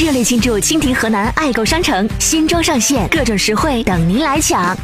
[0.00, 4.78] 热烈庆祝蜻蜓河南爱购商城新装上线，各种实惠等您来抢。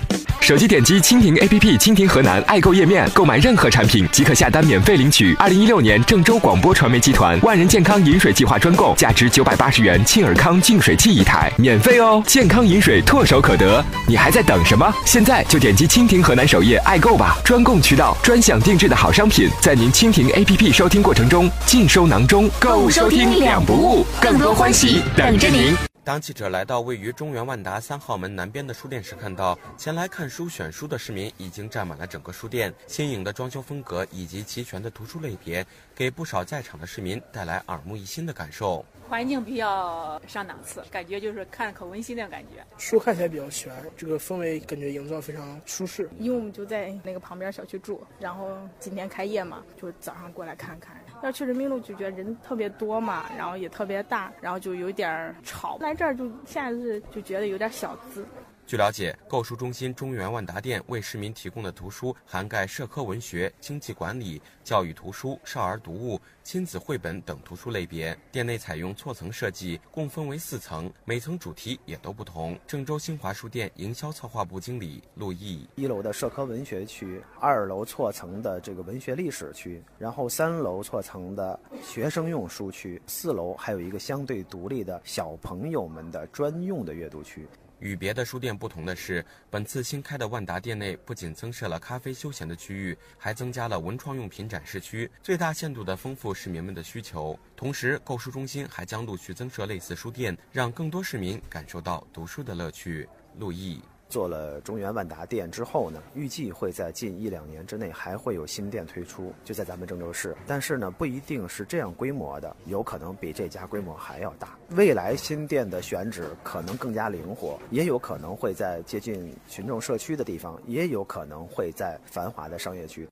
[0.45, 12.23] 手机点击蜻蜓 APP 蜻蜓河南爱购页面，购买任何产品即可下单免费领取二零一六年郑州广播传媒集团万人健康饮水计划专供价值九百八十元沁尔康净水器一台，免费哦！
[12.27, 14.95] 健康饮水唾手可得，你还在等什么？
[15.07, 17.39] 现在就点击蜻蜓河南首页爱购吧！
[17.43, 25.75] 专供渠道，专享定制的好商品，在您蜻蜓 APP 收听过程中尽收囊中，购物收听两不误，更多欢喜等着您。
[26.05, 32.71] 当记者来到位于中原万达三号门南边的书店时，看到前来看书选书的市民已经占满了整个书店。
[32.87, 35.65] 新颖的装修风格以及齐全的图书类别，
[35.95, 38.85] 给不少在场的市民带来耳目一新的感受。
[39.09, 42.63] 环境比较上档次，感觉就是看可温馨的感觉。
[42.77, 46.09] 书看起来比较全，这个氛围感觉营造非常舒适。
[46.19, 50.95] 因为我们就在那个旁边小区住，然后今天开业嘛，就早上过来看看。
[51.23, 55.79] 要去人民路就觉得人特别多嘛，然后也特别大，然后就有点吵。
[55.81, 58.25] 来这儿就现在是就觉得有点小资。
[58.67, 68.17] 据了解，购书中心中原万达店为市民提供的图书涵盖社科文学、经济管理、教育图书、少儿读物、亲子绘本等图书类别。
[68.33, 72.59] 店内采用错层设计，共分为四层，每层主题也都不同。
[72.67, 87.47] 郑州新华书店营销策划部经理陆毅：一楼的社科文学区，二楼错层的这个文学历史区，然后三楼错层的学生用书区，四楼还有一个相对独立的小朋友们的专用的阅读区。
[87.81, 97.39] 与别的书店不同的是，本次新开的万达店内不仅增设了咖啡休闲的区域，还增加了文创用品展示区，最大限度地丰富市民们的需求。
[97.57, 103.09] 同时，购书中心还将陆续增设类似书店，让更多市民感受到读书的乐趣。
[103.39, 103.83] 陆毅。
[104.15, 110.37] 做了中原万达店之后呢，预计会在近一两年之内还会有新店推出，就在咱们郑州市。
[110.47, 114.57] 但是呢，不一定是这样规模的，有可能比这家规模还要大。
[114.77, 123.09] 未来新店的选址可能更加灵活，也有可能会在接近群众社区的地方，也有可能会在繁华的商业区。